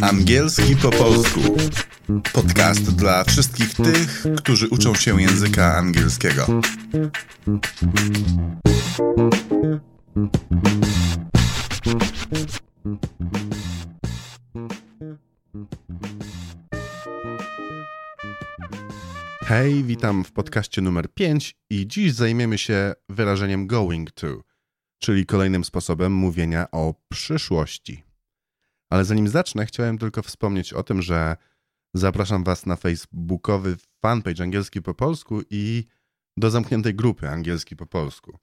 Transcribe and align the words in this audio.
Angielski 0.00 0.76
po 0.76 0.90
polsku. 0.90 1.40
Podcast 2.32 2.96
dla 2.96 3.24
wszystkich 3.24 3.74
tych, 3.74 4.24
którzy 4.36 4.68
uczą 4.68 4.94
się 4.94 5.22
języka 5.22 5.76
angielskiego. 5.76 6.46
Hej, 19.44 19.84
witam 19.84 20.24
w 20.24 20.32
podcaście 20.32 20.82
numer 20.82 21.14
5 21.14 21.54
i 21.70 21.86
dziś 21.86 22.12
zajmiemy 22.12 22.58
się 22.58 22.92
wyrażeniem 23.08 23.66
going 23.66 24.10
to, 24.10 24.40
czyli 25.00 25.26
kolejnym 25.26 25.64
sposobem 25.64 26.12
mówienia 26.12 26.70
o 26.70 26.94
przyszłości. 27.08 28.04
Ale 28.90 29.04
zanim 29.04 29.28
zacznę, 29.28 29.66
chciałem 29.66 29.98
tylko 29.98 30.22
wspomnieć 30.22 30.72
o 30.72 30.82
tym, 30.82 31.02
że 31.02 31.36
zapraszam 31.94 32.44
Was 32.44 32.66
na 32.66 32.76
facebookowy 32.76 33.76
fanpage 34.02 34.42
angielski 34.42 34.82
po 34.82 34.94
polsku 34.94 35.40
i 35.50 35.84
do 36.36 36.50
zamkniętej 36.50 36.94
grupy 36.94 37.28
angielski 37.28 37.76
po 37.76 37.86
polsku. 37.86 38.38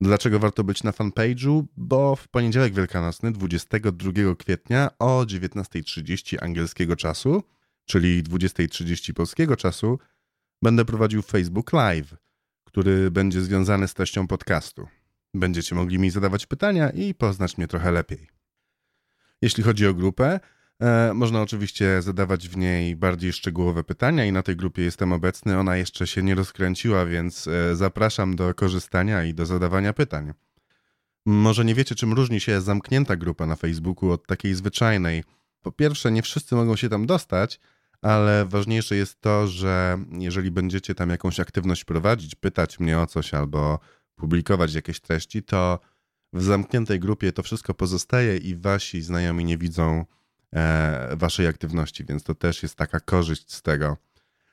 Dlaczego 0.00 0.38
warto 0.38 0.64
być 0.64 0.82
na 0.82 0.90
fanpage'u? 0.90 1.64
Bo 1.76 2.16
w 2.16 2.28
poniedziałek 2.28 2.74
wielkanocny, 2.74 3.32
22 3.32 4.12
kwietnia 4.38 4.90
o 4.98 5.24
19.30 5.26 6.44
angielskiego 6.44 6.96
czasu, 6.96 7.42
czyli 7.84 8.22
20.30 8.22 9.12
polskiego 9.12 9.56
czasu, 9.56 9.98
będę 10.62 10.84
prowadził 10.84 11.22
Facebook 11.22 11.72
Live, 11.72 12.16
który 12.64 13.10
będzie 13.10 13.42
związany 13.42 13.88
z 13.88 13.94
treścią 13.94 14.26
podcastu. 14.26 14.88
Będziecie 15.34 15.74
mogli 15.74 15.98
mi 15.98 16.10
zadawać 16.10 16.46
pytania 16.46 16.90
i 16.90 17.14
poznać 17.14 17.58
mnie 17.58 17.68
trochę 17.68 17.92
lepiej. 17.92 18.28
Jeśli 19.42 19.62
chodzi 19.62 19.86
o 19.86 19.94
grupę, 19.94 20.40
e, 20.80 21.12
można 21.14 21.42
oczywiście 21.42 22.02
zadawać 22.02 22.48
w 22.48 22.56
niej 22.56 22.96
bardziej 22.96 23.32
szczegółowe 23.32 23.84
pytania 23.84 24.24
i 24.24 24.32
na 24.32 24.42
tej 24.42 24.56
grupie 24.56 24.82
jestem 24.82 25.12
obecny. 25.12 25.58
Ona 25.58 25.76
jeszcze 25.76 26.06
się 26.06 26.22
nie 26.22 26.34
rozkręciła, 26.34 27.06
więc 27.06 27.48
e, 27.48 27.76
zapraszam 27.76 28.36
do 28.36 28.54
korzystania 28.54 29.24
i 29.24 29.34
do 29.34 29.46
zadawania 29.46 29.92
pytań. 29.92 30.32
Może 31.26 31.64
nie 31.64 31.74
wiecie, 31.74 31.94
czym 31.94 32.12
różni 32.12 32.40
się 32.40 32.60
zamknięta 32.60 33.16
grupa 33.16 33.46
na 33.46 33.56
Facebooku 33.56 34.10
od 34.10 34.26
takiej 34.26 34.54
zwyczajnej. 34.54 35.24
Po 35.62 35.72
pierwsze, 35.72 36.10
nie 36.10 36.22
wszyscy 36.22 36.54
mogą 36.54 36.76
się 36.76 36.88
tam 36.88 37.06
dostać, 37.06 37.60
ale 38.02 38.46
ważniejsze 38.46 38.96
jest 38.96 39.20
to, 39.20 39.46
że 39.46 39.98
jeżeli 40.18 40.50
będziecie 40.50 40.94
tam 40.94 41.10
jakąś 41.10 41.40
aktywność 41.40 41.84
prowadzić, 41.84 42.34
pytać 42.34 42.80
mnie 42.80 42.98
o 42.98 43.06
coś 43.06 43.34
albo 43.34 43.78
publikować 44.18 44.74
jakieś 44.74 45.00
treści, 45.00 45.42
to 45.42 45.78
w 46.32 46.42
zamkniętej 46.42 47.00
grupie 47.00 47.32
to 47.32 47.42
wszystko 47.42 47.74
pozostaje 47.74 48.36
i 48.36 48.56
wasi 48.56 49.02
znajomi 49.02 49.44
nie 49.44 49.58
widzą 49.58 50.04
e, 50.54 51.16
waszej 51.16 51.46
aktywności, 51.46 52.04
więc 52.04 52.22
to 52.22 52.34
też 52.34 52.62
jest 52.62 52.74
taka 52.74 53.00
korzyść 53.00 53.54
z 53.54 53.62
tego. 53.62 53.96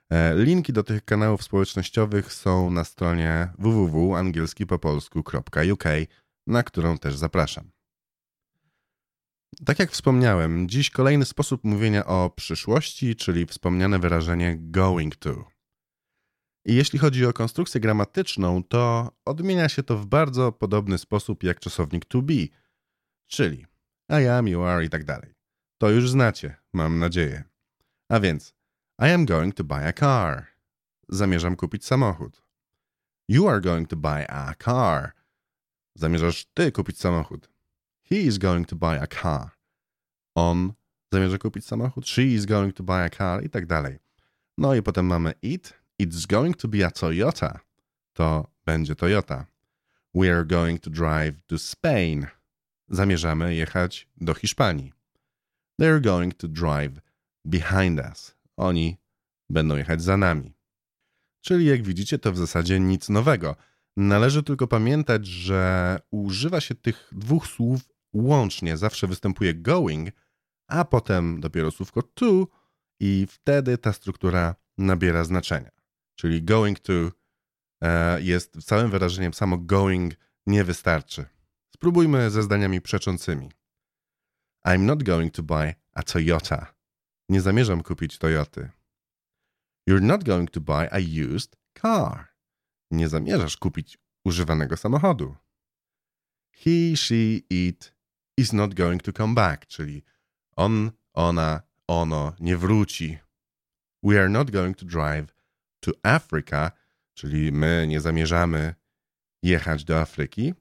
E, 0.10 0.36
linki 0.36 0.74
do 0.74 0.84
tych 0.84 1.06
kanałów 1.06 1.44
społecznościowych 1.44 2.34
są 2.34 2.70
na 2.70 2.84
stronie 2.84 3.50
www.angielskipopolsku.uk, 3.58 5.84
na 6.48 6.64
którą 6.64 6.98
też 6.98 7.16
zapraszam. 7.16 7.72
Tak 9.66 9.80
jak 9.80 9.92
wspomniałem, 9.92 10.70
dziś 10.70 10.90
kolejny 10.90 11.26
sposób 11.26 11.64
mówienia 11.64 12.06
o 12.06 12.30
przyszłości, 12.30 13.16
czyli 13.16 13.46
wspomniane 13.46 14.00
wyrażenie 14.00 14.58
going 14.60 15.16
to. 15.16 15.55
I 16.66 16.76
jeśli 16.76 17.00
chodzi 17.00 17.26
o 17.26 17.34
konstrukcję 17.34 17.82
gramatyczną, 17.82 18.64
to 18.64 19.12
odmienia 19.26 19.70
się 19.70 19.84
to 19.84 19.98
w 19.98 20.06
bardzo 20.06 20.52
podobny 20.52 20.98
sposób 20.98 21.44
jak 21.44 21.60
czasownik 21.60 22.06
to 22.06 22.22
be, 22.22 22.34
czyli 23.28 23.66
I 24.10 24.28
am, 24.28 24.48
you 24.48 24.64
are 24.64 24.86
i 24.86 24.90
tak 24.90 25.04
dalej. 25.04 25.36
To 25.78 25.90
już 25.90 26.10
znacie, 26.10 26.56
mam 26.74 27.00
nadzieję. 27.00 27.44
A 28.10 28.20
więc 28.20 28.54
I 29.00 29.06
am 29.06 29.26
going 29.26 29.56
to 29.56 29.64
buy 29.64 29.88
a 29.88 29.94
car. 29.94 30.48
Zamierzam 31.10 31.56
kupić 31.56 31.86
samochód. 31.86 32.42
You 33.28 33.50
are 33.50 33.62
going 33.62 33.90
to 33.90 33.96
buy 33.96 34.26
a 34.30 34.56
car. 34.64 35.12
Zamierzasz 35.96 36.46
ty 36.54 36.72
kupić 36.72 37.00
samochód. 37.00 37.50
He 38.04 38.16
is 38.16 38.38
going 38.38 38.68
to 38.68 38.76
buy 38.76 39.02
a 39.02 39.08
car. 39.08 39.52
On 40.36 40.74
zamierza 41.14 41.38
kupić 41.38 41.66
samochód. 41.66 42.08
She 42.08 42.24
is 42.24 42.46
going 42.46 42.76
to 42.76 42.84
buy 42.84 43.04
a 43.04 43.10
car 43.10 43.44
i 43.44 43.50
tak 43.50 43.66
dalej. 43.66 44.00
No 44.58 44.76
i 44.76 44.82
potem 44.82 45.06
mamy 45.06 45.34
it. 45.42 45.85
It's 46.02 46.26
going 46.26 46.58
to 46.58 46.68
be 46.68 46.86
a 46.86 46.92
Toyota. 46.92 47.60
To 48.14 48.48
będzie 48.66 48.96
Toyota. 48.96 49.46
We 50.14 50.32
are 50.32 50.46
going 50.46 50.82
to 50.82 50.90
drive 50.90 51.42
to 51.48 51.58
Spain. 51.58 52.28
Zamierzamy 52.90 53.56
jechać 53.56 54.08
do 54.18 54.34
Hiszpanii. 54.34 54.94
They're 55.82 56.02
going 56.02 56.34
to 56.38 56.48
drive 56.48 57.02
behind 57.46 58.00
us. 58.00 58.36
Oni 58.58 58.98
będą 59.50 59.76
jechać 59.76 60.02
za 60.02 60.18
nami. 60.18 60.54
Czyli 61.42 61.66
jak 61.66 61.84
widzicie, 61.84 62.20
to 62.20 62.32
w 62.32 62.38
zasadzie 62.38 62.80
nic 62.80 63.10
nowego. 63.10 63.56
Należy 63.98 64.44
tylko 64.44 64.68
pamiętać, 64.68 65.28
że 65.28 66.00
używa 66.12 66.62
się 66.62 66.76
tych 66.76 67.10
dwóch 67.12 67.48
słów 67.48 67.82
łącznie. 68.14 68.78
Zawsze 68.78 69.08
występuje 69.08 69.54
going, 69.54 70.10
a 70.68 70.86
potem 70.86 71.40
dopiero 71.40 71.72
słówko 71.72 72.02
to 72.02 72.48
i 73.00 73.28
wtedy 73.30 73.78
ta 73.78 73.94
struktura 73.94 74.56
nabiera 74.78 75.24
znaczenia. 75.24 75.75
Czyli 76.16 76.44
going 76.44 76.80
to 76.80 76.94
e, 77.82 78.22
jest 78.22 78.66
całym 78.66 78.92
wyrażeniem, 78.92 79.34
samo 79.34 79.58
going 79.58 80.14
nie 80.48 80.64
wystarczy. 80.64 81.26
Spróbujmy 81.76 82.30
ze 82.30 82.44
zdaniami 82.44 82.82
przeczącymi. 82.82 83.52
I'm 84.68 84.80
not 84.80 85.04
going 85.04 85.34
to 85.34 85.44
buy 85.44 85.74
a 85.94 86.04
Toyota. 86.04 86.76
Nie 87.30 87.42
zamierzam 87.42 87.84
kupić 87.84 88.18
Toyoty. 88.18 88.70
You're 89.90 90.02
not 90.02 90.24
going 90.24 90.52
to 90.52 90.62
buy 90.62 90.90
a 90.92 90.98
used 91.36 91.58
car. 91.82 92.28
Nie 92.92 93.10
zamierzasz 93.10 93.58
kupić 93.58 93.98
używanego 94.26 94.78
samochodu. 94.78 95.36
He, 96.52 96.96
she, 96.96 97.42
it 97.50 97.94
is 98.38 98.54
not 98.54 98.74
going 98.74 99.04
to 99.04 99.14
come 99.14 99.34
back, 99.34 99.68
czyli 99.68 100.04
on, 100.56 100.92
ona, 101.14 101.62
ono 101.88 102.34
nie 102.40 102.58
wróci. 102.58 103.20
We 104.04 104.20
are 104.20 104.30
not 104.30 104.52
going 104.52 104.78
to 104.78 104.86
drive 104.86 105.35
to 105.80 105.92
Africa, 106.04 106.72
czyli 107.14 107.52
my 107.52 107.86
nie 107.88 108.02
zamierzamy 108.02 108.76
jechać 109.44 109.84
do 109.84 110.02
Afryki. 110.02 110.54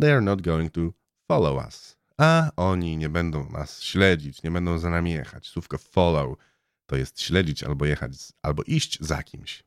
They 0.00 0.12
are 0.12 0.20
not 0.20 0.42
going 0.42 0.72
to 0.72 0.80
follow 1.28 1.64
us. 1.64 1.96
A 2.18 2.50
oni 2.56 2.96
nie 2.96 3.08
będą 3.08 3.50
nas 3.50 3.82
śledzić, 3.82 4.42
nie 4.42 4.50
będą 4.50 4.78
za 4.78 4.90
nami 4.90 5.12
jechać. 5.12 5.46
Słówko 5.46 5.78
follow 5.78 6.38
to 6.86 6.96
jest 6.96 7.20
śledzić 7.20 7.62
albo 7.62 7.86
jechać, 7.86 8.12
albo 8.42 8.62
iść 8.62 8.98
za 9.00 9.22
kimś. 9.22 9.64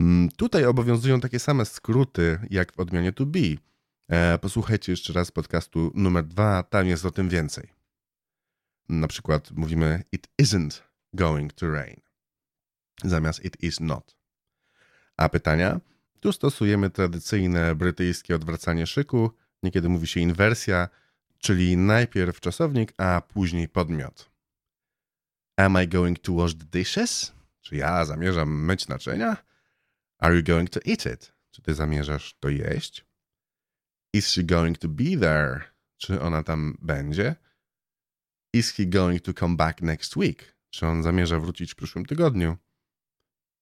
Mm, 0.00 0.28
tutaj 0.30 0.64
obowiązują 0.64 1.20
takie 1.20 1.38
same 1.38 1.64
skróty 1.64 2.38
jak 2.50 2.72
w 2.72 2.80
odmianie 2.80 3.12
to 3.12 3.26
be. 3.26 3.38
E, 4.08 4.38
posłuchajcie 4.38 4.92
jeszcze 4.92 5.12
raz 5.12 5.30
podcastu 5.30 5.92
numer 5.94 6.24
dwa, 6.24 6.62
tam 6.62 6.86
jest 6.86 7.04
o 7.04 7.10
tym 7.10 7.28
więcej. 7.28 7.68
Na 8.88 9.08
przykład 9.08 9.50
mówimy 9.50 10.04
it 10.12 10.28
isn't 10.42 10.82
going 11.12 11.52
to 11.52 11.70
rain 11.70 12.03
zamiast 13.04 13.44
it 13.44 13.62
is 13.62 13.80
not. 13.80 14.16
A 15.16 15.28
pytania? 15.28 15.80
Tu 16.20 16.32
stosujemy 16.32 16.90
tradycyjne 16.90 17.74
brytyjskie 17.74 18.34
odwracanie 18.34 18.86
szyku. 18.86 19.30
Niekiedy 19.62 19.88
mówi 19.88 20.06
się 20.06 20.20
inwersja, 20.20 20.88
czyli 21.38 21.76
najpierw 21.76 22.40
czasownik, 22.40 22.92
a 22.96 23.20
później 23.20 23.68
podmiot. 23.68 24.30
Am 25.56 25.82
I 25.82 25.88
going 25.88 26.18
to 26.18 26.34
wash 26.34 26.54
the 26.54 26.64
dishes? 26.64 27.32
Czy 27.60 27.76
ja 27.76 28.04
zamierzam 28.04 28.64
myć 28.64 28.88
naczynia? 28.88 29.36
Are 30.18 30.36
you 30.36 30.42
going 30.42 30.70
to 30.70 30.80
eat 30.86 31.06
it? 31.06 31.32
Czy 31.50 31.62
ty 31.62 31.74
zamierzasz 31.74 32.36
to 32.40 32.48
jeść? 32.48 33.06
Is 34.12 34.28
she 34.28 34.42
going 34.42 34.78
to 34.78 34.88
be 34.88 35.16
there? 35.20 35.60
Czy 35.96 36.20
ona 36.20 36.42
tam 36.42 36.76
będzie? 36.82 37.36
Is 38.52 38.72
he 38.72 38.86
going 38.86 39.22
to 39.22 39.32
come 39.32 39.56
back 39.56 39.82
next 39.82 40.16
week? 40.16 40.56
Czy 40.70 40.86
on 40.86 41.02
zamierza 41.02 41.40
wrócić 41.40 41.72
w 41.72 41.76
przyszłym 41.76 42.06
tygodniu? 42.06 42.56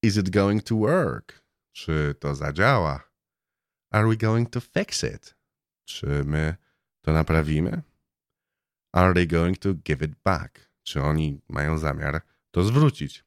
Is 0.05 0.17
it 0.17 0.31
going 0.31 0.63
to 0.63 0.77
work? 0.77 1.45
Czy 1.73 2.15
to 2.21 2.35
zadziała? 2.35 3.09
Are 3.91 4.09
we 4.09 4.17
going 4.17 4.51
to 4.51 4.61
fix 4.61 5.05
it? 5.05 5.35
Czy 5.85 6.07
my 6.25 6.57
to 7.01 7.13
naprawimy? 7.13 7.83
Are 8.93 9.15
they 9.15 9.27
going 9.27 9.59
to 9.59 9.75
give 9.75 10.03
it 10.03 10.13
back? 10.25 10.71
Czy 10.83 11.03
oni 11.03 11.41
mają 11.49 11.79
zamiar 11.79 12.23
to 12.51 12.65
zwrócić? 12.65 13.25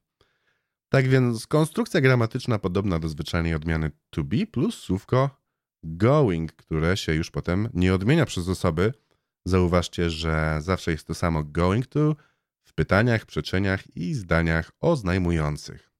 Tak 0.88 1.08
więc 1.08 1.46
konstrukcja 1.46 2.00
gramatyczna 2.00 2.58
podobna 2.58 2.98
do 2.98 3.08
zwyczajnej 3.08 3.54
odmiany 3.54 3.90
to 4.10 4.24
be 4.24 4.46
plus 4.46 4.78
słówko 4.78 5.42
going, 5.82 6.52
które 6.52 6.96
się 6.96 7.14
już 7.14 7.30
potem 7.30 7.68
nie 7.74 7.94
odmienia 7.94 8.26
przez 8.26 8.48
osoby. 8.48 8.92
Zauważcie, 9.44 10.10
że 10.10 10.58
zawsze 10.60 10.90
jest 10.90 11.06
to 11.06 11.14
samo 11.14 11.44
going 11.44 11.86
to 11.86 12.16
w 12.62 12.72
pytaniach, 12.74 13.26
przeczeniach 13.26 13.96
i 13.96 14.14
zdaniach 14.14 14.72
oznajmujących. 14.80 15.95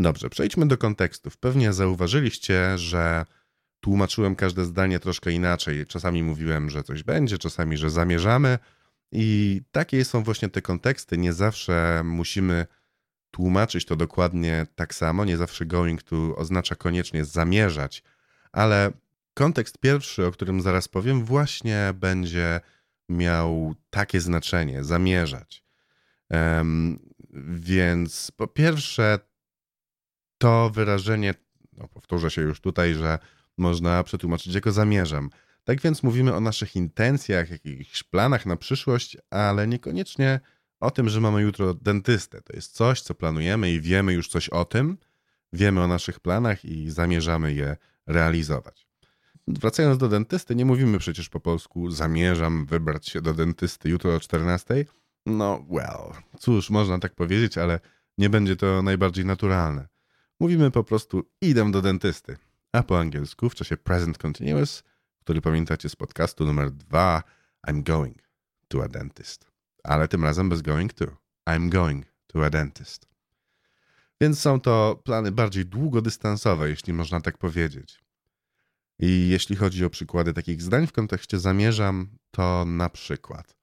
Dobrze, 0.00 0.30
przejdźmy 0.30 0.68
do 0.68 0.78
kontekstów. 0.78 1.36
Pewnie 1.36 1.72
zauważyliście, 1.72 2.78
że 2.78 3.24
tłumaczyłem 3.80 4.36
każde 4.36 4.64
zdanie 4.64 4.98
troszkę 4.98 5.32
inaczej. 5.32 5.86
Czasami 5.86 6.22
mówiłem, 6.22 6.70
że 6.70 6.82
coś 6.82 7.02
będzie, 7.02 7.38
czasami, 7.38 7.76
że 7.76 7.90
zamierzamy. 7.90 8.58
I 9.12 9.60
takie 9.72 10.04
są 10.04 10.22
właśnie 10.22 10.48
te 10.48 10.62
konteksty. 10.62 11.18
Nie 11.18 11.32
zawsze 11.32 12.02
musimy 12.04 12.66
tłumaczyć 13.30 13.84
to 13.84 13.96
dokładnie 13.96 14.66
tak 14.74 14.94
samo. 14.94 15.24
Nie 15.24 15.36
zawsze 15.36 15.66
going 15.66 16.02
to 16.02 16.36
oznacza 16.36 16.74
koniecznie 16.74 17.24
zamierzać, 17.24 18.02
ale 18.52 18.92
kontekst 19.34 19.78
pierwszy, 19.78 20.26
o 20.26 20.32
którym 20.32 20.60
zaraz 20.60 20.88
powiem, 20.88 21.24
właśnie 21.24 21.90
będzie 21.94 22.60
miał 23.08 23.74
takie 23.90 24.20
znaczenie 24.20 24.84
zamierzać. 24.84 25.64
Um, 26.30 26.98
więc 27.48 28.30
po 28.30 28.46
pierwsze, 28.46 29.18
to 30.40 30.70
wyrażenie, 30.70 31.34
no 31.72 31.88
powtórzę 31.88 32.30
się 32.30 32.42
już 32.42 32.60
tutaj, 32.60 32.94
że 32.94 33.18
można 33.58 34.02
przetłumaczyć 34.04 34.54
jako 34.54 34.72
zamierzam. 34.72 35.30
Tak 35.64 35.80
więc 35.80 36.02
mówimy 36.02 36.34
o 36.34 36.40
naszych 36.40 36.76
intencjach, 36.76 37.50
jakichś 37.50 38.02
planach 38.02 38.46
na 38.46 38.56
przyszłość, 38.56 39.16
ale 39.30 39.66
niekoniecznie 39.66 40.40
o 40.80 40.90
tym, 40.90 41.08
że 41.08 41.20
mamy 41.20 41.42
jutro 41.42 41.74
dentystę. 41.74 42.42
To 42.42 42.52
jest 42.52 42.72
coś, 42.72 43.02
co 43.02 43.14
planujemy 43.14 43.72
i 43.72 43.80
wiemy 43.80 44.12
już 44.12 44.28
coś 44.28 44.48
o 44.48 44.64
tym, 44.64 44.98
wiemy 45.52 45.82
o 45.82 45.88
naszych 45.88 46.20
planach 46.20 46.64
i 46.64 46.90
zamierzamy 46.90 47.54
je 47.54 47.76
realizować. 48.06 48.86
Wracając 49.48 49.98
do 49.98 50.08
dentysty, 50.08 50.54
nie 50.54 50.64
mówimy 50.64 50.98
przecież 50.98 51.28
po 51.28 51.40
polsku 51.40 51.90
zamierzam 51.90 52.66
wybrać 52.66 53.08
się 53.08 53.20
do 53.20 53.34
dentysty 53.34 53.88
jutro 53.88 54.14
o 54.14 54.20
14. 54.20 54.84
No, 55.26 55.66
well, 55.70 56.22
cóż, 56.38 56.70
można 56.70 56.98
tak 56.98 57.14
powiedzieć, 57.14 57.58
ale 57.58 57.80
nie 58.18 58.30
będzie 58.30 58.56
to 58.56 58.82
najbardziej 58.82 59.24
naturalne. 59.24 59.89
Mówimy 60.40 60.70
po 60.70 60.84
prostu 60.84 61.30
idę 61.40 61.70
do 61.70 61.82
dentysty. 61.82 62.36
A 62.72 62.82
po 62.82 62.98
angielsku 62.98 63.50
w 63.50 63.54
czasie 63.54 63.76
present 63.76 64.18
continuous, 64.18 64.82
który 65.18 65.40
pamiętacie 65.40 65.88
z 65.88 65.96
podcastu 65.96 66.44
numer 66.44 66.70
2, 66.70 67.22
I'm 67.68 67.82
going 67.82 68.22
to 68.68 68.84
a 68.84 68.88
dentist. 68.88 69.50
Ale 69.84 70.08
tym 70.08 70.24
razem 70.24 70.48
bez 70.48 70.62
going 70.62 70.92
to. 70.92 71.06
I'm 71.48 71.68
going 71.68 72.06
to 72.26 72.44
a 72.44 72.50
dentist. 72.50 73.08
Więc 74.20 74.40
są 74.40 74.60
to 74.60 75.02
plany 75.04 75.32
bardziej 75.32 75.66
długodystansowe, 75.66 76.68
jeśli 76.68 76.92
można 76.92 77.20
tak 77.20 77.38
powiedzieć. 77.38 78.02
I 78.98 79.28
jeśli 79.28 79.56
chodzi 79.56 79.84
o 79.84 79.90
przykłady 79.90 80.32
takich 80.32 80.62
zdań 80.62 80.86
w 80.86 80.92
kontekście 80.92 81.38
zamierzam, 81.38 82.08
to 82.30 82.64
na 82.64 82.88
przykład 82.88 83.56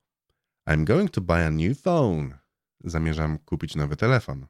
I'm 0.69 0.83
going 0.83 1.12
to 1.12 1.21
buy 1.21 1.45
a 1.45 1.51
new 1.51 1.81
phone. 1.81 2.38
Zamierzam 2.83 3.38
kupić 3.38 3.75
nowy 3.75 3.95
telefon. 3.95 4.47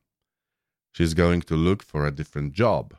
She's 0.97 1.13
going 1.13 1.45
to 1.45 1.55
look 1.55 1.83
for 1.83 2.07
a 2.07 2.11
different 2.11 2.59
job. 2.59 2.97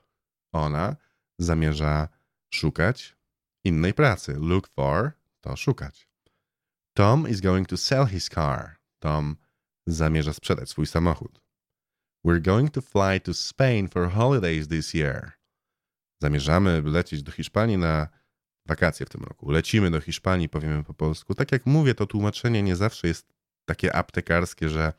Ona 0.52 0.96
zamierza 1.38 2.08
szukać 2.50 3.16
innej 3.64 3.94
pracy. 3.94 4.34
Look 4.38 4.68
for 4.68 5.12
to 5.40 5.56
szukać. 5.56 6.08
Tom 6.94 7.28
is 7.28 7.40
going 7.40 7.68
to 7.68 7.76
sell 7.76 8.06
his 8.06 8.28
car. 8.28 8.76
Tom 8.98 9.36
zamierza 9.86 10.32
sprzedać 10.32 10.70
swój 10.70 10.86
samochód. 10.86 11.40
We're 12.24 12.40
going 12.40 12.70
to 12.70 12.80
fly 12.80 13.20
to 13.20 13.34
Spain 13.34 13.88
for 13.88 14.10
holidays 14.10 14.68
this 14.68 14.94
year. 14.94 15.32
Zamierzamy 16.22 16.82
lecieć 16.82 17.22
do 17.22 17.32
Hiszpanii 17.32 17.78
na 17.78 18.08
wakacje 18.66 19.06
w 19.06 19.08
tym 19.08 19.24
roku. 19.24 19.50
Lecimy 19.50 19.90
do 19.90 20.00
Hiszpanii, 20.00 20.48
powiemy 20.48 20.84
po 20.84 20.94
polsku. 20.94 21.34
Tak 21.34 21.52
jak 21.52 21.66
mówię, 21.66 21.94
to 21.94 22.06
tłumaczenie 22.06 22.62
nie 22.62 22.76
zawsze 22.76 23.08
jest 23.08 23.32
takie 23.64 23.94
aptekarskie, 23.94 24.68
że 24.68 24.92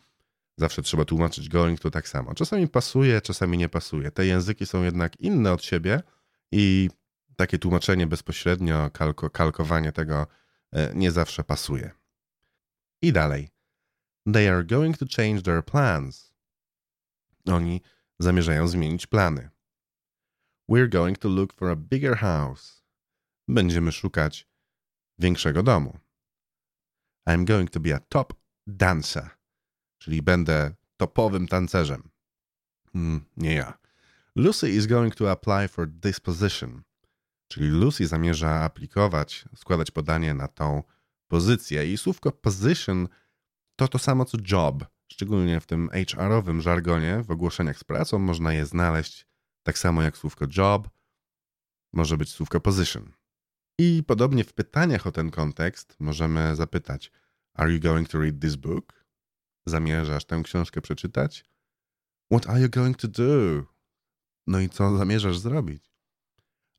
zawsze 0.59 0.81
trzeba 0.81 1.05
tłumaczyć 1.05 1.49
going 1.49 1.79
to 1.79 1.91
tak 1.91 2.07
samo. 2.07 2.33
Czasami 2.33 2.67
pasuje, 2.67 3.21
czasami 3.21 3.57
nie 3.57 3.69
pasuje. 3.69 4.11
Te 4.11 4.25
języki 4.25 4.65
są 4.65 4.83
jednak 4.83 5.19
inne 5.19 5.53
od 5.53 5.63
siebie 5.63 6.01
i 6.51 6.89
takie 7.35 7.59
tłumaczenie 7.59 8.07
bezpośrednio, 8.07 8.89
kalko, 8.89 9.29
kalkowanie 9.29 9.91
tego 9.91 10.27
e, 10.71 10.95
nie 10.95 11.11
zawsze 11.11 11.43
pasuje. 11.43 11.91
I 13.01 13.13
dalej. 13.13 13.49
They 14.33 14.51
are 14.51 14.63
going 14.63 14.97
to 14.97 15.05
change 15.17 15.41
their 15.41 15.65
plans. 15.65 16.33
Oni 17.45 17.81
zamierzają 18.19 18.67
zmienić 18.67 19.07
plany. 19.07 19.49
We're 20.69 20.89
going 20.89 21.17
to 21.17 21.29
look 21.29 21.53
for 21.53 21.69
a 21.69 21.75
bigger 21.75 22.17
house. 22.17 22.83
Będziemy 23.47 23.91
szukać 23.91 24.47
większego 25.19 25.63
domu. 25.63 25.99
I'm 27.27 27.45
going 27.45 27.69
to 27.69 27.79
be 27.79 27.95
a 27.95 27.99
top 27.99 28.33
dancer, 28.67 29.38
czyli 29.99 30.21
będę 30.21 30.71
topowym 30.97 31.47
tancerzem. 31.47 32.09
Mm, 32.95 33.25
nie 33.37 33.53
ja. 33.53 33.77
Lucy 34.35 34.69
is 34.69 34.87
going 34.87 35.15
to 35.15 35.31
apply 35.31 35.67
for 35.67 35.87
this 36.01 36.19
position, 36.19 36.81
czyli 37.47 37.67
Lucy 37.67 38.07
zamierza 38.07 38.49
aplikować, 38.49 39.45
składać 39.55 39.91
podanie 39.91 40.33
na 40.33 40.47
tą 40.47 40.83
pozycję. 41.27 41.93
I 41.93 41.97
słówko 41.97 42.31
position 42.31 43.07
to 43.75 43.87
to 43.87 43.99
samo 43.99 44.25
co 44.25 44.37
job. 44.51 44.85
Szczególnie 45.11 45.59
w 45.59 45.65
tym 45.65 45.89
HR-owym 45.89 46.61
żargonie, 46.61 47.23
w 47.23 47.31
ogłoszeniach 47.31 47.79
z 47.79 47.83
pracą 47.83 48.19
można 48.19 48.53
je 48.53 48.65
znaleźć 48.65 49.27
tak 49.63 49.77
samo 49.77 50.01
jak 50.01 50.17
słówko 50.17 50.45
job, 50.57 50.89
może 51.93 52.17
być 52.17 52.31
słówko 52.31 52.59
position. 52.59 53.11
I 53.79 54.03
podobnie 54.07 54.43
w 54.43 54.53
pytaniach 54.53 55.07
o 55.07 55.11
ten 55.11 55.31
kontekst 55.31 55.95
możemy 55.99 56.55
zapytać: 56.55 57.11
Are 57.53 57.73
you 57.73 57.79
going 57.79 58.09
to 58.09 58.19
read 58.19 58.41
this 58.41 58.55
book? 58.55 58.98
Zamierzasz 59.69 60.25
tę 60.25 60.41
książkę 60.43 60.81
przeczytać? 60.81 61.45
What 62.31 62.49
are 62.49 62.61
you 62.61 62.69
going 62.69 62.97
to 62.97 63.07
do? 63.07 63.65
No 64.47 64.59
i 64.59 64.69
co 64.69 64.97
zamierzasz 64.97 65.37
zrobić? 65.37 65.91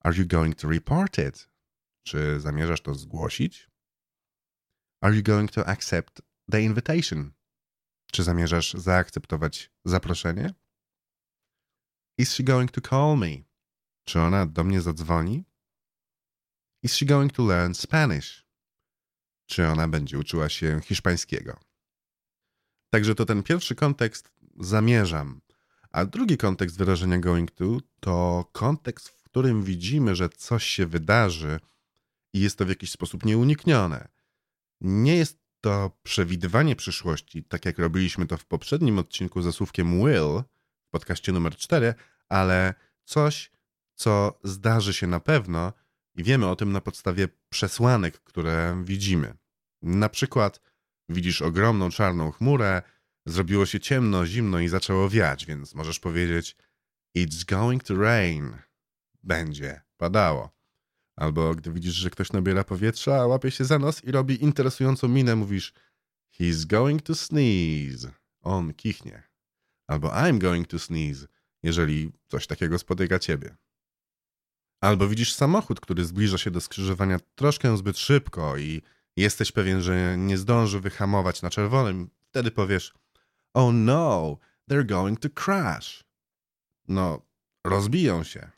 Are 0.00 0.16
you 0.16 0.26
going 0.26 0.56
to 0.56 0.68
report 0.68 1.18
it? 1.18 1.50
Czy 2.02 2.40
zamierzasz 2.40 2.80
to 2.80 2.94
zgłosić? 2.94 3.70
Are 5.00 5.16
you 5.16 5.22
going 5.22 5.50
to 5.50 5.68
accept 5.68 6.22
the 6.50 6.62
invitation? 6.62 7.32
Czy 8.12 8.22
zamierzasz 8.22 8.74
zaakceptować 8.74 9.70
zaproszenie? 9.84 10.54
Is 12.18 12.32
she 12.34 12.42
going 12.42 12.70
to 12.70 12.80
call 12.80 13.18
me? 13.18 13.42
Czy 14.04 14.20
ona 14.20 14.46
do 14.46 14.64
mnie 14.64 14.80
zadzwoni? 14.80 15.44
Is 16.82 16.94
she 16.94 17.06
going 17.06 17.32
to 17.32 17.46
learn 17.46 17.74
Spanish? 17.74 18.46
Czy 19.46 19.66
ona 19.66 19.88
będzie 19.88 20.18
uczyła 20.18 20.48
się 20.48 20.80
hiszpańskiego? 20.84 21.69
Także 22.90 23.14
to 23.14 23.26
ten 23.26 23.42
pierwszy 23.42 23.74
kontekst 23.74 24.32
zamierzam. 24.60 25.40
A 25.90 26.04
drugi 26.04 26.36
kontekst 26.36 26.78
wyrażenia 26.78 27.18
going 27.18 27.50
to 27.50 27.78
to 28.00 28.44
kontekst, 28.52 29.08
w 29.08 29.22
którym 29.22 29.62
widzimy, 29.64 30.16
że 30.16 30.28
coś 30.28 30.64
się 30.64 30.86
wydarzy 30.86 31.60
i 32.32 32.40
jest 32.40 32.58
to 32.58 32.64
w 32.64 32.68
jakiś 32.68 32.90
sposób 32.90 33.24
nieuniknione. 33.24 34.08
Nie 34.80 35.16
jest 35.16 35.40
to 35.60 35.98
przewidywanie 36.02 36.76
przyszłości, 36.76 37.44
tak 37.44 37.64
jak 37.64 37.78
robiliśmy 37.78 38.26
to 38.26 38.36
w 38.36 38.44
poprzednim 38.44 38.98
odcinku 38.98 39.42
ze 39.42 39.52
słówkiem 39.52 40.00
will 40.00 40.42
w 40.88 40.90
podcaście 40.90 41.32
numer 41.32 41.56
4, 41.56 41.94
ale 42.28 42.74
coś, 43.04 43.50
co 43.94 44.38
zdarzy 44.44 44.94
się 44.94 45.06
na 45.06 45.20
pewno 45.20 45.72
i 46.16 46.24
wiemy 46.24 46.48
o 46.48 46.56
tym 46.56 46.72
na 46.72 46.80
podstawie 46.80 47.28
przesłanek, 47.48 48.20
które 48.20 48.82
widzimy. 48.84 49.34
Na 49.82 50.08
przykład 50.08 50.60
widzisz 51.10 51.42
ogromną 51.42 51.90
czarną 51.90 52.30
chmurę, 52.30 52.82
zrobiło 53.26 53.66
się 53.66 53.80
ciemno, 53.80 54.26
zimno 54.26 54.60
i 54.60 54.68
zaczęło 54.68 55.08
wiać, 55.08 55.46
więc 55.46 55.74
możesz 55.74 56.00
powiedzieć 56.00 56.56
It's 57.16 57.44
going 57.44 57.84
to 57.84 57.94
rain. 57.94 58.56
Będzie 59.22 59.80
padało. 59.96 60.50
Albo 61.16 61.54
gdy 61.54 61.72
widzisz, 61.72 61.94
że 61.94 62.10
ktoś 62.10 62.32
nabiera 62.32 62.64
powietrza, 62.64 63.26
łapie 63.26 63.50
się 63.50 63.64
za 63.64 63.78
nos 63.78 64.04
i 64.04 64.10
robi 64.10 64.44
interesującą 64.44 65.08
minę, 65.08 65.36
mówisz 65.36 65.72
He's 66.38 66.66
going 66.66 67.02
to 67.02 67.14
sneeze. 67.14 68.10
On 68.42 68.74
kichnie. 68.74 69.22
Albo 69.86 70.08
I'm 70.08 70.38
going 70.38 70.68
to 70.68 70.78
sneeze, 70.78 71.26
jeżeli 71.62 72.12
coś 72.28 72.46
takiego 72.46 72.78
spotyka 72.78 73.18
ciebie. 73.18 73.56
Albo 74.80 75.08
widzisz 75.08 75.34
samochód, 75.34 75.80
który 75.80 76.04
zbliża 76.04 76.38
się 76.38 76.50
do 76.50 76.60
skrzyżowania 76.60 77.18
troszkę 77.34 77.76
zbyt 77.76 77.98
szybko 77.98 78.56
i 78.58 78.82
jesteś 79.20 79.52
pewien, 79.52 79.82
że 79.82 80.16
nie 80.18 80.38
zdąży 80.38 80.80
wyhamować 80.80 81.42
na 81.42 81.50
czerwonym. 81.50 82.10
Wtedy 82.30 82.50
powiesz 82.50 82.94
Oh 83.54 83.72
no, 83.72 84.38
they're 84.70 84.86
going 84.86 85.20
to 85.20 85.28
crash. 85.44 86.04
No, 86.88 87.22
rozbiją 87.64 88.24
się. 88.24 88.50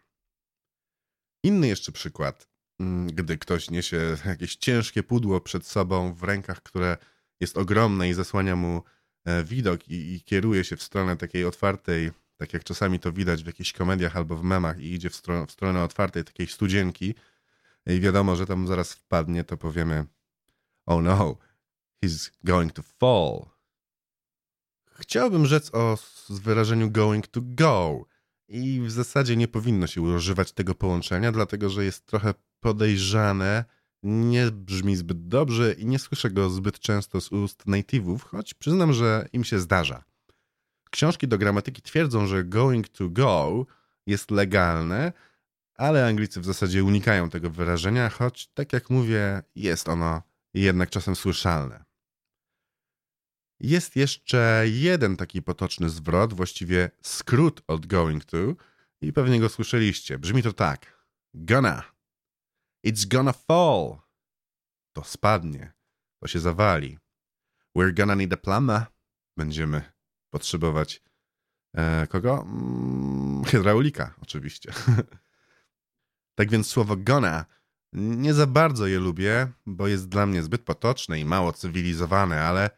Inny 1.42 1.68
jeszcze 1.68 1.92
przykład. 1.92 2.48
Mm, 2.80 3.06
gdy 3.06 3.38
ktoś 3.38 3.70
niesie 3.70 4.16
jakieś 4.26 4.56
ciężkie 4.56 5.02
pudło 5.02 5.40
przed 5.40 5.66
sobą 5.66 6.14
w 6.14 6.22
rękach, 6.22 6.62
które 6.62 6.96
jest 7.40 7.58
ogromne 7.58 8.08
i 8.08 8.14
zasłania 8.14 8.56
mu 8.56 8.82
e, 9.24 9.44
widok 9.44 9.88
i, 9.88 10.14
i 10.14 10.20
kieruje 10.20 10.64
się 10.64 10.76
w 10.76 10.82
stronę 10.82 11.16
takiej 11.16 11.44
otwartej, 11.44 12.10
tak 12.36 12.52
jak 12.52 12.64
czasami 12.64 13.00
to 13.00 13.12
widać 13.12 13.42
w 13.42 13.46
jakichś 13.46 13.72
komediach 13.72 14.16
albo 14.16 14.36
w 14.36 14.42
memach 14.42 14.80
i 14.80 14.94
idzie 14.94 15.10
w, 15.10 15.16
stronę, 15.16 15.46
w 15.46 15.50
stronę 15.50 15.84
otwartej 15.84 16.24
takiej 16.24 16.46
studzienki 16.46 17.14
i 17.86 18.00
wiadomo, 18.00 18.36
że 18.36 18.46
tam 18.46 18.66
zaraz 18.66 18.92
wpadnie, 18.92 19.44
to 19.44 19.56
powiemy 19.56 20.04
oh 20.86 21.02
no, 21.02 21.36
he's 22.04 22.30
going 22.44 22.72
to 22.72 22.82
fall. 22.82 23.46
Chciałbym 24.84 25.46
rzec 25.46 25.74
o 25.74 25.98
wyrażeniu 26.30 26.90
going 26.90 27.26
to 27.26 27.40
go 27.44 28.04
i 28.48 28.80
w 28.80 28.90
zasadzie 28.90 29.36
nie 29.36 29.48
powinno 29.48 29.86
się 29.86 30.02
używać 30.02 30.52
tego 30.52 30.74
połączenia, 30.74 31.32
dlatego 31.32 31.70
że 31.70 31.84
jest 31.84 32.06
trochę 32.06 32.34
podejrzane, 32.60 33.64
nie 34.02 34.50
brzmi 34.50 34.96
zbyt 34.96 35.28
dobrze 35.28 35.72
i 35.72 35.86
nie 35.86 35.98
słyszę 35.98 36.30
go 36.30 36.50
zbyt 36.50 36.78
często 36.78 37.20
z 37.20 37.32
ust 37.32 37.66
native'ów, 37.66 38.18
choć 38.18 38.54
przyznam, 38.54 38.92
że 38.92 39.28
im 39.32 39.44
się 39.44 39.58
zdarza. 39.58 40.04
Książki 40.90 41.28
do 41.28 41.38
gramatyki 41.38 41.82
twierdzą, 41.82 42.26
że 42.26 42.44
going 42.44 42.88
to 42.88 43.08
go 43.08 43.66
jest 44.06 44.30
legalne, 44.30 45.12
ale 45.74 46.06
Anglicy 46.06 46.40
w 46.40 46.44
zasadzie 46.44 46.84
unikają 46.84 47.30
tego 47.30 47.50
wyrażenia, 47.50 48.08
choć 48.08 48.48
tak 48.54 48.72
jak 48.72 48.90
mówię, 48.90 49.42
jest 49.54 49.88
ono 49.88 50.22
jednak 50.60 50.90
czasem 50.90 51.16
słyszalne. 51.16 51.84
Jest 53.60 53.96
jeszcze 53.96 54.64
jeden 54.66 55.16
taki 55.16 55.42
potoczny 55.42 55.90
zwrot, 55.90 56.34
właściwie 56.34 56.90
skrót 57.02 57.62
od 57.66 57.86
going 57.86 58.24
to, 58.24 58.38
i 59.00 59.12
pewnie 59.12 59.40
go 59.40 59.48
słyszeliście. 59.48 60.18
Brzmi 60.18 60.42
to 60.42 60.52
tak: 60.52 61.06
gonna. 61.34 61.92
It's 62.86 63.08
gonna 63.08 63.32
fall. 63.32 63.98
To 64.92 65.04
spadnie. 65.04 65.72
To 66.22 66.28
się 66.28 66.40
zawali. 66.40 66.98
We're 67.78 67.94
gonna 67.94 68.14
need 68.14 68.32
a 68.32 68.36
plumber. 68.36 68.86
Będziemy 69.36 69.92
potrzebować 70.30 71.02
e, 71.76 72.06
kogo? 72.06 72.42
Mm, 72.42 73.44
hydraulika, 73.44 74.14
oczywiście. 74.22 74.72
tak 76.38 76.50
więc 76.50 76.66
słowo 76.66 76.96
gonna 76.96 77.44
nie 77.92 78.34
za 78.34 78.46
bardzo 78.46 78.86
je 78.86 78.98
lubię, 78.98 79.52
bo 79.66 79.88
jest 79.88 80.08
dla 80.08 80.26
mnie 80.26 80.42
zbyt 80.42 80.62
potoczne 80.62 81.20
i 81.20 81.24
mało 81.24 81.52
cywilizowane, 81.52 82.42
ale, 82.42 82.70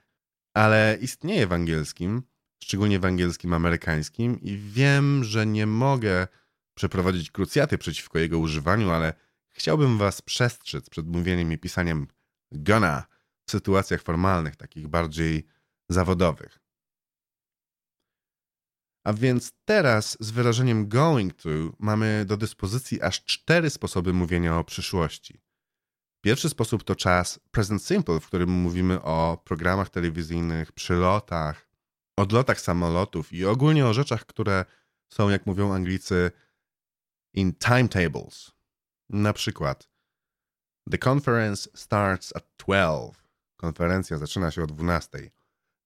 ale 0.55 0.99
istnieje 1.01 1.47
w 1.47 1.53
angielskim, 1.53 2.23
szczególnie 2.63 3.01
w 3.01 3.05
angielskim 3.05 3.53
amerykańskim 3.53 4.41
i 4.41 4.57
wiem, 4.57 5.25
że 5.25 5.47
nie 5.47 5.67
mogę 5.67 6.27
przeprowadzić 6.75 7.31
krucjaty 7.31 7.79
przeciwko 7.79 8.19
jego 8.19 8.39
używaniu, 8.39 8.91
ale 8.91 9.15
chciałbym 9.51 9.99
was 9.99 10.23
przestrzec 10.23 10.91
przed 10.91 11.07
mówieniem 11.07 11.53
i 11.53 11.59
pisaniem 11.59 12.07
gonna 12.53 13.05
w 13.47 13.51
sytuacjach 13.51 14.03
formalnych, 14.03 14.57
takich 14.57 14.89
bardziej 14.89 15.47
zawodowych. 15.89 16.64
A 19.05 19.13
więc 19.13 19.53
teraz 19.65 20.17
z 20.21 20.31
wyrażeniem 20.31 20.89
going 20.89 21.35
to 21.35 21.49
mamy 21.79 22.25
do 22.25 22.37
dyspozycji 22.37 23.03
aż 23.03 23.25
cztery 23.25 23.71
sposoby 23.71 24.13
mówienia 24.13 24.59
o 24.59 24.65
przyszłości. 24.65 25.41
Pierwszy 26.25 26.49
sposób 26.49 26.85
to 26.85 26.97
czas 26.97 27.41
present 27.51 27.85
simple, 27.85 28.21
w 28.21 28.27
którym 28.27 28.51
mówimy 28.51 29.03
o 29.03 29.43
programach 29.45 29.91
telewizyjnych, 29.91 30.73
przylotach, 30.73 31.69
odlotach 32.17 32.61
samolotów 32.61 33.33
i 33.33 33.45
ogólnie 33.45 33.87
o 33.87 33.95
rzeczach, 33.95 34.27
które 34.27 34.65
są, 35.13 35.29
jak 35.29 35.47
mówią 35.47 35.75
Anglicy, 35.75 36.31
in 37.35 37.55
timetables. 37.55 38.51
Na 39.11 39.33
przykład 39.33 39.89
The 40.91 40.99
conference 40.99 41.71
starts 41.75 42.37
at 42.37 42.45
12. 42.57 43.13
Konferencja 43.57 44.19
zaczyna 44.19 44.51
się 44.51 44.63
o 44.63 44.67
12. 44.67 45.31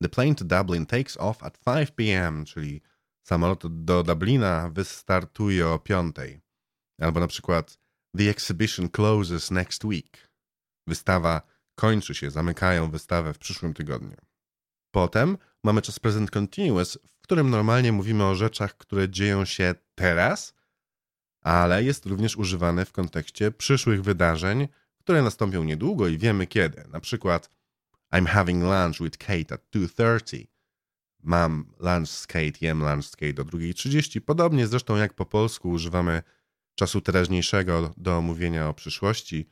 The 0.03 0.09
plane 0.09 0.35
to 0.35 0.45
Dublin 0.45 0.87
takes 0.87 1.17
off 1.17 1.43
at 1.43 1.59
5 1.65 1.91
p.m., 1.91 2.45
czyli 2.45 2.83
samolot 3.29 3.85
do 3.85 4.03
Dublina 4.03 4.71
wystartuje 4.71 5.69
o 5.69 5.79
5. 5.79 6.17
Albo 7.01 7.21
na 7.21 7.27
przykład 7.27 7.79
The 8.17 8.31
exhibition 8.31 8.89
closes 8.89 9.51
next 9.51 9.85
week. 9.85 10.31
Wystawa 10.87 11.43
kończy 11.75 12.15
się, 12.15 12.31
zamykają 12.31 12.91
wystawę 12.91 13.35
w 13.35 13.39
przyszłym 13.39 13.75
tygodniu. 13.75 14.17
Potem 14.91 15.39
mamy 15.65 15.83
czas 15.83 15.99
present 15.99 16.31
continuous, 16.31 16.99
w 17.07 17.21
którym 17.21 17.51
normalnie 17.51 17.93
mówimy 17.93 18.25
o 18.25 18.35
rzeczach, 18.35 18.77
które 18.77 19.09
dzieją 19.09 19.45
się 19.45 19.75
teraz, 19.95 20.55
ale 21.43 21.85
jest 21.85 22.07
również 22.07 22.37
używany 22.37 22.85
w 22.85 22.93
kontekście 22.93 23.51
przyszłych 23.51 24.03
wydarzeń, 24.03 24.69
które 24.99 25.23
nastąpią 25.23 25.65
niedługo 25.65 26.09
i 26.09 26.19
wiemy 26.19 26.47
kiedy. 26.47 26.85
Na 26.89 27.01
przykład 27.01 27.51
I'm 28.15 28.27
having 28.27 28.63
lunch 28.63 28.99
with 29.01 29.19
Kate 29.19 29.55
at 29.55 29.71
2:30. 29.75 30.58
Mam 31.23 31.73
lunch 31.79 32.09
z 32.09 32.27
jem 32.61 32.81
lunch 32.81 33.05
z 33.05 33.15
o 33.15 33.45
2.30. 33.45 34.21
Podobnie 34.21 34.67
zresztą 34.67 34.97
jak 34.97 35.15
po 35.15 35.27
polsku 35.27 35.71
używamy 35.71 36.23
czasu 36.75 37.01
teraźniejszego 37.01 37.95
do 37.97 38.23
mówienia 38.23 38.69
o 38.69 38.75
przyszłości. 38.75 39.49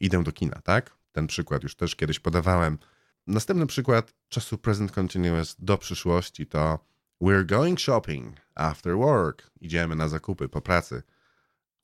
Idę 0.00 0.22
do 0.22 0.32
kina, 0.32 0.60
tak? 0.64 0.96
Ten 1.12 1.26
przykład 1.26 1.62
już 1.62 1.76
też 1.76 1.96
kiedyś 1.96 2.20
podawałem. 2.20 2.78
Następny 3.26 3.66
przykład 3.66 4.14
czasu 4.28 4.58
present 4.58 4.92
continuous 4.92 5.56
do 5.58 5.78
przyszłości 5.78 6.46
to 6.46 6.78
We're 7.22 7.46
going 7.46 7.80
shopping 7.80 8.36
after 8.54 8.96
work. 8.96 9.50
Idziemy 9.60 9.96
na 9.96 10.08
zakupy 10.08 10.48
po 10.48 10.60
pracy. 10.60 11.02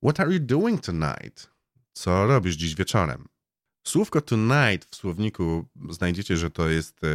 What 0.02 0.20
are 0.20 0.32
you 0.32 0.40
doing 0.40 0.80
tonight? 0.80 1.50
Co 1.92 2.26
robisz 2.26 2.56
dziś 2.56 2.74
wieczorem? 2.74 3.28
Słówko 3.86 4.20
tonight 4.20 4.84
w 4.90 4.96
słowniku 4.96 5.68
znajdziecie, 5.90 6.36
że 6.36 6.50
to 6.50 6.68
jest 6.68 7.04
e, 7.04 7.08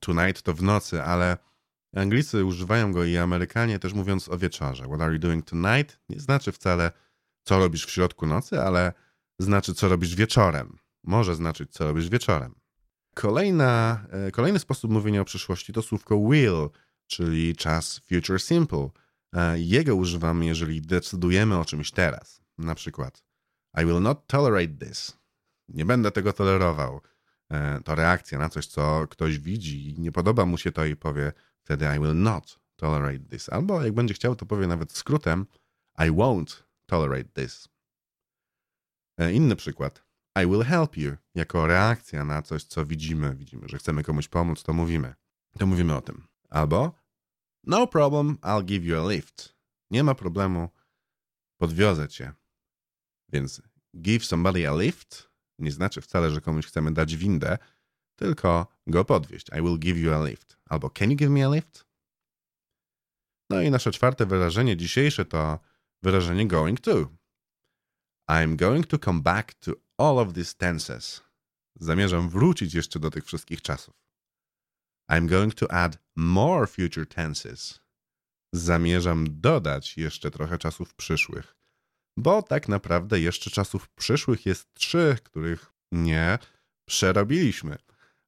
tonight 0.00 0.42
to 0.42 0.54
w 0.54 0.62
nocy, 0.62 1.02
ale 1.02 1.36
Anglicy 1.96 2.44
używają 2.44 2.92
go 2.92 3.04
i 3.04 3.16
Amerykanie 3.16 3.78
też 3.78 3.92
mówiąc 3.94 4.28
o 4.28 4.38
wieczorze. 4.38 4.84
What 4.84 5.00
are 5.00 5.12
you 5.12 5.18
doing 5.18 5.44
tonight? 5.44 6.00
Nie 6.08 6.20
znaczy 6.20 6.52
wcale 6.52 6.92
co 7.42 7.58
robisz 7.58 7.86
w 7.86 7.90
środku 7.90 8.26
nocy, 8.26 8.60
ale 8.60 8.92
znaczy 9.38 9.74
co 9.74 9.88
robisz 9.88 10.14
wieczorem. 10.14 10.78
Może 11.04 11.34
znaczyć 11.34 11.72
co 11.72 11.84
robisz 11.84 12.08
wieczorem. 12.08 12.54
Kolejna, 13.14 14.04
e, 14.10 14.30
kolejny 14.30 14.58
sposób 14.58 14.90
mówienia 14.90 15.20
o 15.20 15.24
przyszłości 15.24 15.72
to 15.72 15.82
słówko 15.82 16.28
will, 16.30 16.68
czyli 17.06 17.56
czas 17.56 17.98
future 17.98 18.40
simple. 18.40 18.90
E, 19.32 19.60
jego 19.60 19.94
używamy, 19.94 20.46
jeżeli 20.46 20.80
decydujemy 20.80 21.58
o 21.58 21.64
czymś 21.64 21.90
teraz. 21.90 22.40
Na 22.58 22.74
przykład 22.74 23.24
I 23.82 23.86
will 23.86 24.00
not 24.00 24.26
tolerate 24.26 24.86
this. 24.86 25.18
Nie 25.68 25.84
będę 25.84 26.10
tego 26.10 26.32
tolerował. 26.32 27.00
E, 27.50 27.80
to 27.84 27.94
reakcja 27.94 28.38
na 28.38 28.48
coś, 28.48 28.66
co 28.66 29.06
ktoś 29.10 29.38
widzi 29.38 29.90
i 29.90 30.00
nie 30.00 30.12
podoba 30.12 30.46
mu 30.46 30.58
się 30.58 30.72
to 30.72 30.84
i 30.84 30.96
powie 30.96 31.32
wtedy 31.64 31.86
I 31.96 31.98
will 32.00 32.14
not 32.14 32.58
tolerate 32.76 33.24
this. 33.24 33.48
Albo 33.48 33.82
jak 33.82 33.92
będzie 33.92 34.14
chciał, 34.14 34.36
to 34.36 34.46
powie 34.46 34.66
nawet 34.66 34.92
skrótem 34.92 35.46
I 35.98 36.10
won't 36.10 36.62
tolerate 36.86 37.28
this. 37.42 37.68
E, 39.18 39.32
inny 39.32 39.56
przykład. 39.56 40.04
I 40.42 40.46
will 40.46 40.62
help 40.62 40.96
you. 40.96 41.16
Jako 41.34 41.66
reakcja 41.66 42.24
na 42.24 42.42
coś, 42.42 42.64
co 42.64 42.86
widzimy. 42.86 43.36
Widzimy, 43.36 43.68
że 43.68 43.78
chcemy 43.78 44.04
komuś 44.04 44.28
pomóc, 44.28 44.62
to 44.62 44.72
mówimy. 44.72 45.14
To 45.58 45.66
mówimy 45.66 45.96
o 45.96 46.00
tym. 46.00 46.26
Albo 46.50 46.92
No 47.64 47.86
problem, 47.86 48.36
I'll 48.42 48.64
give 48.64 48.84
you 48.84 48.96
a 48.96 49.08
lift. 49.08 49.56
Nie 49.90 50.04
ma 50.04 50.14
problemu, 50.14 50.68
podwiozę 51.60 52.08
cię. 52.08 52.32
Więc 53.28 53.62
give 53.96 54.24
somebody 54.24 54.68
a 54.68 54.74
lift 54.74 55.27
nie 55.58 55.72
znaczy 55.72 56.00
wcale, 56.00 56.30
że 56.30 56.40
komuś 56.40 56.66
chcemy 56.66 56.92
dać 56.92 57.16
windę, 57.16 57.58
tylko 58.16 58.66
go 58.86 59.04
podwieźć. 59.04 59.48
I 59.58 59.62
will 59.62 59.78
give 59.78 59.98
you 59.98 60.14
a 60.14 60.24
lift. 60.24 60.56
Albo 60.68 60.90
can 60.90 61.10
you 61.10 61.16
give 61.16 61.30
me 61.30 61.46
a 61.46 61.54
lift? 61.54 61.88
No 63.50 63.62
i 63.62 63.70
nasze 63.70 63.92
czwarte 63.92 64.26
wyrażenie 64.26 64.76
dzisiejsze 64.76 65.24
to 65.24 65.58
wyrażenie 66.02 66.46
going 66.46 66.80
to. 66.80 67.08
I'm 68.30 68.56
going 68.56 68.86
to 68.86 68.98
come 68.98 69.22
back 69.22 69.54
to 69.54 69.72
all 69.98 70.18
of 70.18 70.32
these 70.32 70.54
tenses. 70.54 71.22
Zamierzam 71.80 72.28
wrócić 72.28 72.74
jeszcze 72.74 73.00
do 73.00 73.10
tych 73.10 73.24
wszystkich 73.24 73.62
czasów. 73.62 73.94
I'm 75.10 75.26
going 75.26 75.54
to 75.54 75.72
add 75.72 75.98
more 76.16 76.66
future 76.66 77.06
tenses. 77.06 77.80
Zamierzam 78.52 79.40
dodać 79.40 79.96
jeszcze 79.96 80.30
trochę 80.30 80.58
czasów 80.58 80.94
przyszłych 80.94 81.56
bo 82.18 82.42
tak 82.42 82.68
naprawdę 82.68 83.20
jeszcze 83.20 83.50
czasów 83.50 83.88
przyszłych 83.88 84.46
jest 84.46 84.74
trzy, 84.74 85.16
których 85.24 85.72
nie 85.92 86.38
przerobiliśmy. 86.84 87.76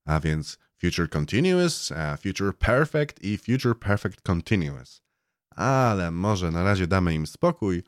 A 0.05 0.21
więc 0.21 0.59
Future 0.81 1.11
Continuous, 1.11 1.93
Future 2.23 2.59
Perfect 2.59 3.23
i 3.23 3.39
Future 3.39 3.79
Perfect 3.79 4.21
Continuous. 4.21 5.03
Ale 5.51 6.11
może 6.11 6.51
na 6.51 6.65
razie 6.65 6.87
damy 6.87 7.15
im 7.15 7.27
spokój 7.27 7.83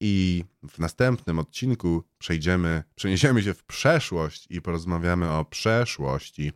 i 0.00 0.44
w 0.68 0.78
następnym 0.78 1.38
odcinku 1.38 2.04
przejdziemy, 2.18 2.82
przeniesiemy 2.94 3.42
się 3.42 3.54
w 3.54 3.64
przeszłość 3.64 4.46
i 4.50 4.62
porozmawiamy 4.62 5.30
o 5.30 5.44
przeszłości. 5.44 6.52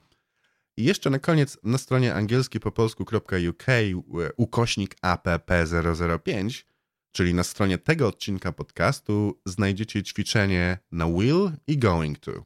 I 0.77 0.85
jeszcze 0.85 1.11
na 1.11 1.19
koniec 1.19 1.59
na 1.63 1.79
stronie 1.79 2.15
angielskipopolsku.uk 2.15 3.65
ukośnik 4.37 4.97
app005 5.01 6.65
Czyli 7.19 7.35
na 7.35 7.45
stronie 7.45 7.79
tego 7.79 8.09
odcinka 8.09 8.53
podcastu 8.53 9.41
znajdziecie 9.47 10.03
ćwiczenie 10.03 10.79
na 10.93 11.07
will 11.07 11.51
i 11.67 11.79
going 11.79 12.19
to. 12.19 12.45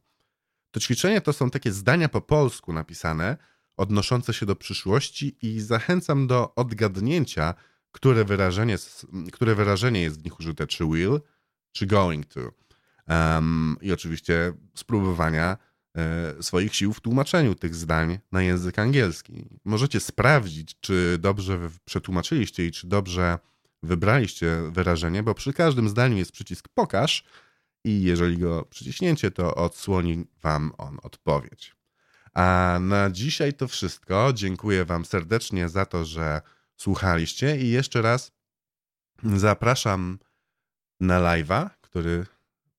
To 0.71 0.81
ćwiczenie 0.81 1.21
to 1.21 1.33
są 1.33 1.51
takie 1.51 1.73
zdania 1.73 2.09
po 2.09 2.21
polsku 2.21 2.73
napisane, 2.73 3.37
odnoszące 3.77 4.35
się 4.35 4.47
do 4.47 4.57
przyszłości 4.57 5.37
i 5.43 5.61
zachęcam 5.61 6.27
do 6.27 6.55
odgadnięcia, 6.55 7.55
które 7.91 8.25
wyrażenie, 8.25 8.77
które 9.33 9.55
wyrażenie 9.55 10.03
jest 10.03 10.21
w 10.21 10.25
nich 10.25 10.41
użyte, 10.41 10.67
czy 10.67 10.85
will, 10.85 11.21
czy 11.73 11.87
going 11.87 12.27
to. 12.27 12.41
Um, 13.09 13.77
I 13.81 13.93
oczywiście 13.93 14.53
spróbowania 14.75 15.57
e, 15.97 16.43
swoich 16.43 16.75
sił 16.77 16.93
w 16.93 17.01
tłumaczeniu 17.01 17.55
tych 17.55 17.75
zdań 17.75 18.19
na 18.33 18.43
język 18.43 18.79
angielski. 18.79 19.49
Możecie 19.65 20.01
sprawdzić, 20.01 20.77
czy 20.81 21.19
dobrze 21.19 21.71
przetłumaczyliście 21.85 22.67
i 22.67 22.71
czy 22.71 22.87
dobrze 22.87 23.39
wybraliście 23.83 24.59
wyrażenie, 24.71 25.23
bo 25.23 25.35
przy 25.35 25.53
każdym 25.53 25.89
zdaniu 25.89 26.17
jest 26.17 26.33
przycisk 26.33 26.69
pokaż 26.75 27.25
i 27.85 28.03
jeżeli 28.03 28.39
go 28.39 28.65
przyciśnięcie, 28.65 29.31
to 29.31 29.55
odsłoni 29.55 30.25
wam 30.43 30.73
on 30.79 30.99
odpowiedź. 31.03 31.75
A 32.35 32.79
na 32.81 33.11
dzisiaj 33.11 33.55
to 33.55 33.69
wszystko. 33.69 34.33
Dziękuję 34.35 34.85
wam 34.85 35.05
serdecznie 35.05 35.69
za 35.69 35.87
to, 35.87 36.05
że 36.05 36.41
słuchaliście 36.77 37.61
i 37.61 37.71
jeszcze 37.71 38.03
raz 38.03 38.33
zapraszam 39.23 40.19
na 41.01 41.21
live'a, 41.21 41.71
który 41.81 42.27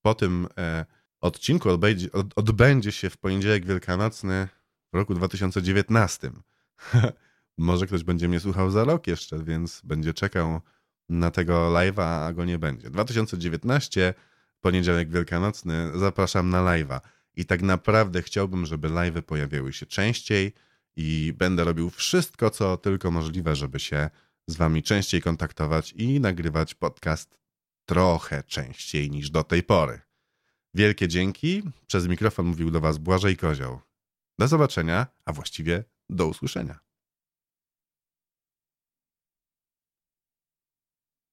po 0.02 0.16
tym 0.16 0.48
e, 0.58 0.86
odcinku 1.22 1.70
odbędzie, 1.70 2.12
od, 2.12 2.28
odbędzie 2.36 2.92
się 2.92 3.10
w 3.10 3.18
poniedziałek 3.18 3.66
wielkanocny 3.66 4.48
w 4.94 4.96
roku 4.96 5.14
2019. 5.14 6.32
Może 7.58 7.88
ktoś 7.88 8.04
będzie 8.04 8.28
mnie 8.28 8.40
słuchał 8.40 8.72
za 8.72 8.84
rok 8.84 9.08
jeszcze, 9.08 9.44
więc 9.44 9.82
będzie 9.84 10.14
czekał 10.14 10.62
na 11.20 11.32
tego 11.32 11.74
live'a, 11.74 12.26
a 12.26 12.34
go 12.34 12.46
nie 12.46 12.60
będzie. 12.60 12.90
2019, 12.90 14.14
poniedziałek 14.62 15.10
wielkanocny, 15.10 15.92
zapraszam 15.96 16.50
na 16.50 16.64
live'a. 16.64 17.00
I 17.36 17.46
tak 17.46 17.62
naprawdę 17.62 18.22
chciałbym, 18.22 18.66
żeby 18.66 18.90
live'y 18.90 19.22
pojawiały 19.22 19.74
się 19.74 19.86
częściej 19.86 20.54
i 20.96 21.34
będę 21.38 21.64
robił 21.64 21.90
wszystko, 21.90 22.50
co 22.50 22.78
tylko 22.78 23.12
możliwe, 23.12 23.56
żeby 23.56 23.80
się 23.80 24.10
z 24.48 24.56
wami 24.56 24.84
częściej 24.84 25.22
kontaktować 25.22 25.92
i 25.92 26.20
nagrywać 26.20 26.76
podcast 26.76 27.38
trochę 27.86 28.44
częściej 28.44 29.12
niż 29.12 29.30
do 29.30 29.44
tej 29.44 29.64
pory. 29.64 30.02
Wielkie 30.74 31.08
dzięki. 31.08 31.64
Przez 31.88 32.08
mikrofon 32.08 32.46
mówił 32.46 32.72
do 32.72 32.82
was 32.82 32.98
Błażej 32.98 33.38
Kozioł. 33.38 33.80
Do 34.40 34.48
zobaczenia, 34.48 35.08
a 35.26 35.34
właściwie 35.34 35.84
do 36.10 36.28
usłyszenia. 36.28 36.83